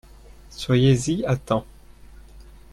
Soyez-y 0.49 1.23
à 1.27 1.37
temps! 1.37 1.67